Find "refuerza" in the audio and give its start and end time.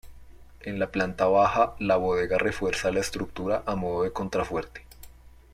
2.39-2.89